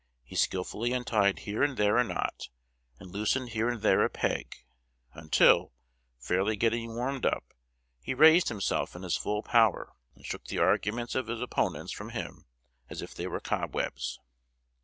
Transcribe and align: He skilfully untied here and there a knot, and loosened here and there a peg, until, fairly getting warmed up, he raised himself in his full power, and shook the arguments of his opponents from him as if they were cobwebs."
He 0.23 0.35
skilfully 0.35 0.93
untied 0.93 1.37
here 1.45 1.61
and 1.61 1.77
there 1.77 1.97
a 1.99 2.03
knot, 2.03 2.49
and 2.97 3.11
loosened 3.11 3.49
here 3.49 3.69
and 3.69 3.83
there 3.83 4.03
a 4.03 4.09
peg, 4.09 4.55
until, 5.13 5.73
fairly 6.17 6.55
getting 6.55 6.95
warmed 6.95 7.23
up, 7.23 7.53
he 8.01 8.15
raised 8.15 8.49
himself 8.49 8.95
in 8.95 9.03
his 9.03 9.15
full 9.15 9.43
power, 9.43 9.93
and 10.15 10.25
shook 10.25 10.45
the 10.45 10.57
arguments 10.57 11.13
of 11.13 11.27
his 11.27 11.39
opponents 11.39 11.91
from 11.93 12.09
him 12.09 12.47
as 12.89 13.03
if 13.03 13.13
they 13.13 13.27
were 13.27 13.39
cobwebs." 13.39 14.19